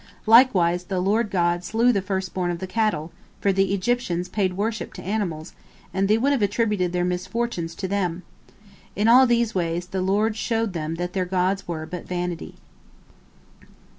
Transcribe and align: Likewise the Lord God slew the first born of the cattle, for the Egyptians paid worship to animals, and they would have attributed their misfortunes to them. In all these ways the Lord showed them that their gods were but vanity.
Likewise 0.25 0.85
the 0.85 0.99
Lord 0.99 1.29
God 1.29 1.63
slew 1.63 1.91
the 1.91 2.01
first 2.01 2.33
born 2.33 2.49
of 2.49 2.57
the 2.57 2.65
cattle, 2.65 3.11
for 3.39 3.53
the 3.53 3.71
Egyptians 3.71 4.29
paid 4.29 4.57
worship 4.57 4.93
to 4.93 5.03
animals, 5.03 5.53
and 5.93 6.07
they 6.07 6.17
would 6.17 6.31
have 6.31 6.41
attributed 6.41 6.91
their 6.91 7.05
misfortunes 7.05 7.75
to 7.75 7.87
them. 7.87 8.23
In 8.95 9.07
all 9.07 9.27
these 9.27 9.53
ways 9.53 9.85
the 9.85 10.01
Lord 10.01 10.35
showed 10.35 10.73
them 10.73 10.95
that 10.95 11.13
their 11.13 11.25
gods 11.25 11.67
were 11.67 11.85
but 11.85 12.07
vanity. 12.07 12.55